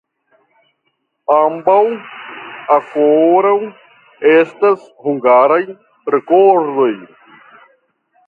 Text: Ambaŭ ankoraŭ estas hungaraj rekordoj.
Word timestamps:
Ambaŭ 1.35 1.81
ankoraŭ 2.75 3.53
estas 4.31 4.87
hungaraj 5.05 5.61
rekordoj. 6.15 6.91